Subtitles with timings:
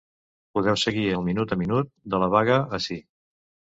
[0.57, 2.99] Podeu seguir el minut-a-minut de la vaga ací.